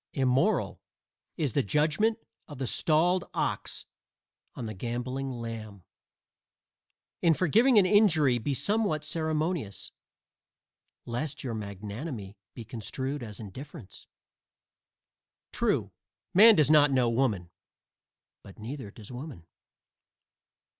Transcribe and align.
"Immoral" 0.13 0.81
is 1.37 1.53
the 1.53 1.61
judgment 1.61 2.17
of 2.47 2.57
the 2.57 2.65
stalled 2.65 3.23
ox 3.35 3.85
on 4.55 4.65
the 4.65 4.73
gamboling 4.73 5.29
lamb. 5.29 5.83
In 7.21 7.35
forgiving 7.35 7.77
an 7.77 7.85
injury 7.85 8.39
be 8.39 8.55
somewhat 8.55 9.05
ceremonious, 9.05 9.91
lest 11.05 11.43
your 11.43 11.53
magnanimity 11.53 12.35
be 12.55 12.65
construed 12.65 13.21
as 13.21 13.39
indifference. 13.39 14.07
True, 15.51 15.91
man 16.33 16.55
does 16.55 16.71
not 16.71 16.89
know 16.91 17.07
woman. 17.07 17.51
But 18.41 18.57
neither 18.57 18.89
does 18.89 19.11
woman. 19.11 19.45